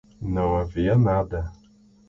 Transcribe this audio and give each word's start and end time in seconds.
Não 0.19 0.55
havia 0.57 0.97
nada. 0.97 1.51